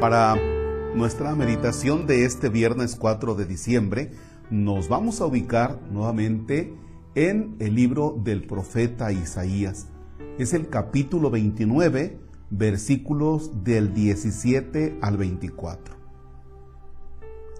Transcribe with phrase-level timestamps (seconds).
[0.00, 0.34] Para
[0.94, 4.12] nuestra meditación de este viernes 4 de diciembre,
[4.50, 6.74] nos vamos a ubicar nuevamente
[7.14, 9.88] en el libro del profeta Isaías.
[10.38, 12.18] Es el capítulo 29,
[12.48, 15.94] versículos del 17 al 24.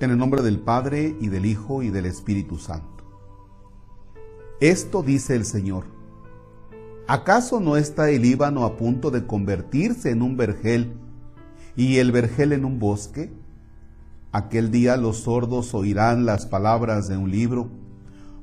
[0.00, 3.02] En el nombre del Padre y del Hijo y del Espíritu Santo.
[4.60, 5.84] Esto dice el Señor.
[7.08, 10.98] ¿Acaso no está el Líbano a punto de convertirse en un vergel
[11.76, 13.30] y el vergel en un bosque?
[14.32, 17.68] Aquel día los sordos oirán las palabras de un libro,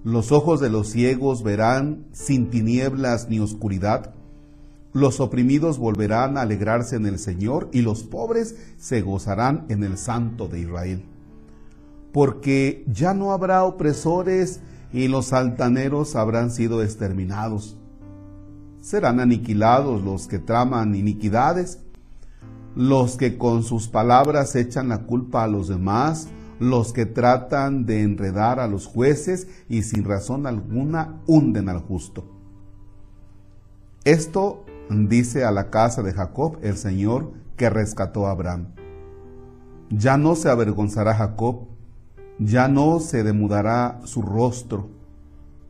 [0.04, 4.14] los ojos de los ciegos verán sin tinieblas ni oscuridad,
[4.94, 9.98] los oprimidos volverán a alegrarse en el Señor y los pobres se gozarán en el
[9.98, 11.04] Santo de Israel.
[12.12, 17.76] Porque ya no habrá opresores y los altaneros habrán sido exterminados.
[18.82, 21.80] Serán aniquilados los que traman iniquidades
[22.76, 26.30] los que con sus palabras echan la culpa a los demás,
[26.60, 32.26] los que tratan de enredar a los jueces y sin razón alguna hunden al justo.
[34.04, 38.68] Esto dice a la casa de Jacob el Señor que rescató a Abraham.
[39.90, 41.68] Ya no se avergonzará Jacob,
[42.40, 44.90] ya no se demudará su rostro,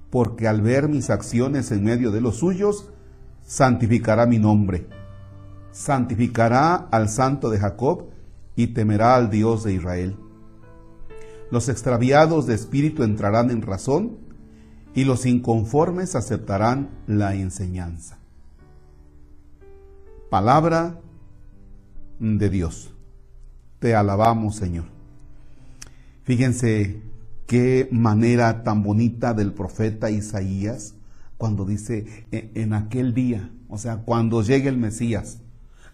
[0.10, 2.90] porque al ver mis acciones en medio de los suyos,
[3.44, 4.88] santificará mi nombre
[5.74, 8.06] santificará al santo de Jacob
[8.56, 10.16] y temerá al Dios de Israel.
[11.52, 14.18] Los extraviados de espíritu entrarán en razón
[14.96, 18.20] y los inconformes aceptarán la enseñanza.
[20.30, 21.00] Palabra
[22.20, 22.94] de Dios.
[23.80, 24.86] Te alabamos, Señor.
[26.24, 27.02] Fíjense
[27.48, 30.96] qué manera tan bonita del profeta Isaías
[31.38, 35.43] cuando dice e-, en aquel día, o sea, cuando llegue el Mesías,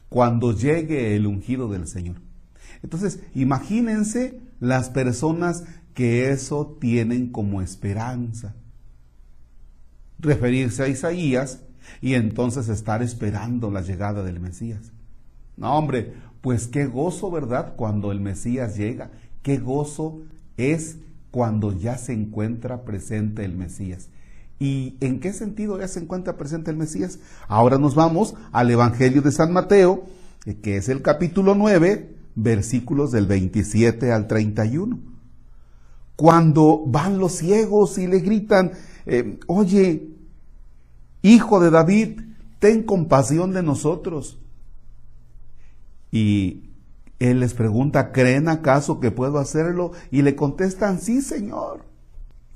[0.09, 2.17] cuando llegue el ungido del Señor.
[2.83, 8.55] Entonces, imagínense las personas que eso tienen como esperanza.
[10.17, 11.61] Referirse a Isaías
[12.01, 14.91] y entonces estar esperando la llegada del Mesías.
[15.57, 17.75] No, hombre, pues qué gozo, ¿verdad?
[17.75, 19.11] Cuando el Mesías llega.
[19.41, 20.21] Qué gozo
[20.57, 20.97] es
[21.31, 24.09] cuando ya se encuentra presente el Mesías.
[24.59, 27.19] ¿Y en qué sentido ya se encuentra presente el Mesías?
[27.47, 30.03] Ahora nos vamos al Evangelio de San Mateo,
[30.45, 34.99] eh, que es el capítulo 9, versículos del 27 al 31.
[36.17, 38.73] Cuando van los ciegos y le gritan,
[39.05, 40.09] eh, oye,
[41.21, 42.19] hijo de David,
[42.59, 44.39] ten compasión de nosotros.
[46.11, 46.71] Y
[47.19, 49.93] él les pregunta, ¿creen acaso que puedo hacerlo?
[50.11, 51.88] Y le contestan, sí, Señor.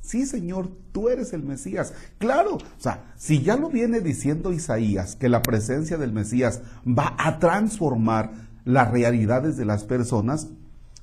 [0.03, 1.93] Sí, Señor, tú eres el Mesías.
[2.17, 7.15] Claro, o sea, si ya lo viene diciendo Isaías, que la presencia del Mesías va
[7.17, 8.33] a transformar
[8.65, 10.49] las realidades de las personas,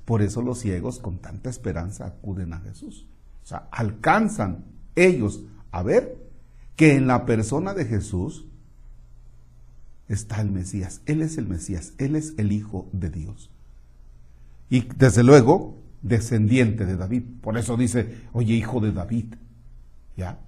[0.05, 3.07] por eso los ciegos con tanta esperanza acuden a Jesús.
[3.43, 6.19] O sea, alcanzan ellos a ver
[6.77, 8.45] que en la persona de Jesús
[10.09, 11.01] está el Mesías.
[11.07, 13.51] Él es el Mesías, Él es el Hijo de Dios.
[14.69, 17.23] Y desde luego, descendiente de David.
[17.41, 19.35] Por eso dice, oye, hijo de David.
[20.17, 20.39] ¿Ya?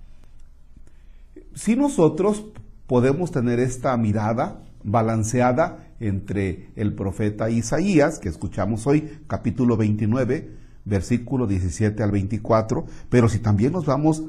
[1.55, 2.45] Si nosotros
[2.87, 10.51] podemos tener esta mirada balanceada entre el profeta Isaías, que escuchamos hoy, capítulo 29,
[10.85, 14.25] versículo 17 al 24, pero si también nos vamos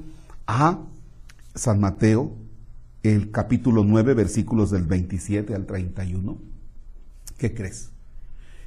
[0.45, 0.79] a
[1.55, 2.35] San Mateo,
[3.01, 6.37] el capítulo 9, versículos del 27 al 31,
[7.37, 7.89] ¿qué crees?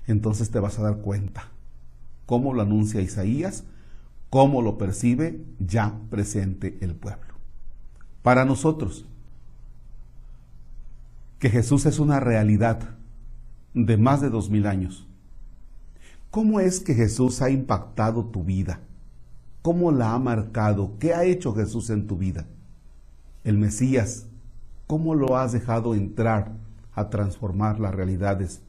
[0.06, 1.50] Entonces te vas a dar cuenta
[2.26, 3.64] cómo lo anuncia Isaías,
[4.28, 7.34] cómo lo percibe ya presente el pueblo.
[8.22, 9.06] Para nosotros,
[11.38, 12.96] que Jesús es una realidad
[13.74, 15.06] de más de dos mil años.
[16.30, 18.80] ¿Cómo es que Jesús ha impactado tu vida?
[19.62, 20.92] ¿Cómo la ha marcado?
[20.98, 22.46] ¿Qué ha hecho Jesús en tu vida?
[23.44, 24.26] El Mesías,
[24.86, 26.52] ¿cómo lo has dejado entrar
[26.94, 28.62] a transformar las realidades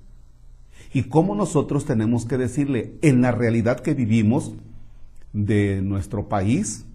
[0.94, 4.54] y cómo nosotros tenemos que decirle en la realidad que vivimos
[5.34, 6.86] de nuestro país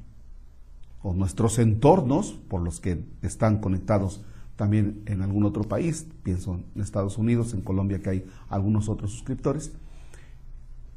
[1.03, 4.25] o nuestros entornos por los que están conectados
[4.57, 9.11] también en algún otro país, pienso en Estados Unidos, en Colombia que hay algunos otros
[9.13, 9.73] suscriptores,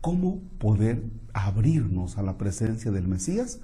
[0.01, 1.03] cómo poder
[1.33, 3.59] abrirnos a la presencia del Mesías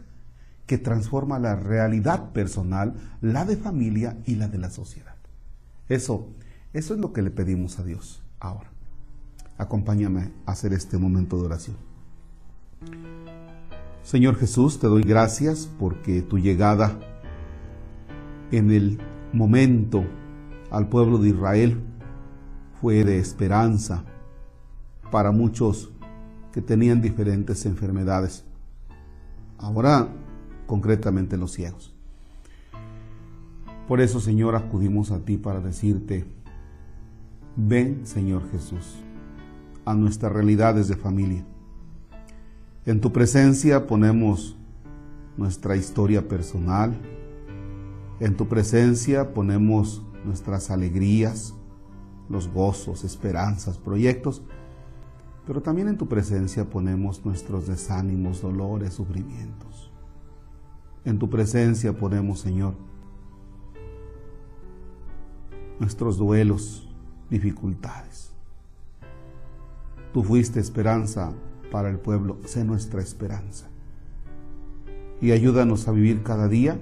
[0.66, 5.16] que transforma la realidad personal, la de familia y la de la sociedad.
[5.90, 6.30] Eso,
[6.74, 8.72] eso es lo que le pedimos a Dios ahora
[9.62, 11.78] acompáñame a hacer este momento de oración.
[14.02, 16.98] Señor Jesús, te doy gracias porque tu llegada
[18.52, 19.00] en el
[19.32, 20.04] momento
[20.72, 21.80] al pueblo de Israel
[22.82, 24.04] fue de esperanza,
[25.12, 25.92] para muchos
[26.52, 28.44] que tenían diferentes enfermedades.
[29.60, 30.08] Ahora,
[30.66, 31.94] concretamente los ciegos.
[33.88, 36.26] Por eso, Señor, acudimos a ti para decirte,
[37.56, 39.04] ven, Señor Jesús,
[39.86, 41.46] a nuestras realidades de familia.
[42.86, 44.58] En tu presencia ponemos
[45.38, 47.00] nuestra historia personal.
[48.20, 51.54] En tu presencia ponemos nuestras alegrías,
[52.30, 54.42] los gozos, esperanzas, proyectos.
[55.46, 59.92] Pero también en tu presencia ponemos nuestros desánimos, dolores, sufrimientos.
[61.04, 62.76] En tu presencia ponemos, Señor,
[65.80, 66.88] nuestros duelos,
[67.30, 68.31] dificultades.
[70.14, 71.32] Tú fuiste esperanza
[71.72, 73.68] para el pueblo, sé nuestra esperanza.
[75.22, 76.80] Y ayúdanos a vivir cada día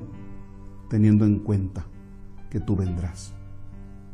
[0.90, 1.86] teniendo en cuenta
[2.50, 3.34] que tú vendrás.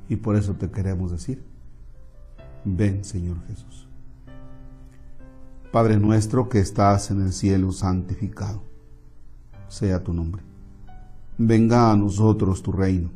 [0.09, 1.43] Y por eso te queremos decir,
[2.63, 3.87] ven Señor Jesús.
[5.71, 8.63] Padre nuestro que estás en el cielo, santificado
[9.67, 10.41] sea tu nombre.
[11.37, 13.09] Venga a nosotros tu reino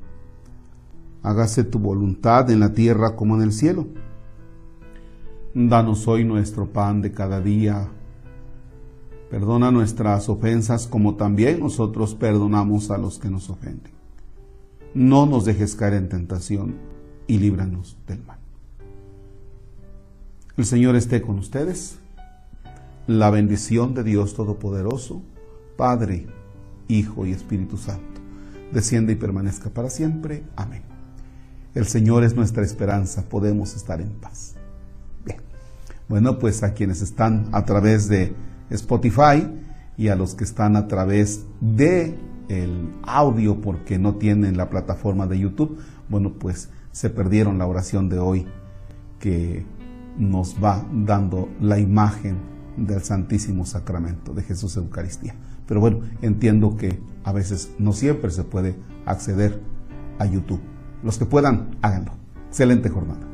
[1.23, 3.87] hágase tu voluntad en la tierra como en el cielo.
[5.67, 7.89] Danos hoy nuestro pan de cada día.
[9.29, 13.91] Perdona nuestras ofensas como también nosotros perdonamos a los que nos ofenden.
[14.93, 16.75] No nos dejes caer en tentación
[17.27, 18.39] y líbranos del mal.
[20.55, 21.99] El Señor esté con ustedes.
[23.05, 25.21] La bendición de Dios Todopoderoso,
[25.75, 26.27] Padre,
[26.87, 28.21] Hijo y Espíritu Santo,
[28.71, 30.41] descienda y permanezca para siempre.
[30.55, 30.83] Amén.
[31.75, 34.58] El Señor es nuestra esperanza, podemos estar en paz.
[36.09, 38.35] Bueno, pues a quienes están a través de
[38.71, 39.47] Spotify
[39.95, 42.17] y a los que están a través de
[42.49, 45.77] el audio porque no tienen la plataforma de YouTube,
[46.09, 48.47] bueno, pues se perdieron la oración de hoy
[49.19, 49.67] que
[50.17, 52.37] nos va dando la imagen
[52.75, 55.35] del Santísimo Sacramento de Jesús Eucaristía.
[55.67, 58.75] Pero bueno, entiendo que a veces no siempre se puede
[59.05, 59.61] acceder
[60.17, 60.61] a YouTube.
[61.03, 62.13] Los que puedan, háganlo.
[62.47, 63.28] Excelente jornada.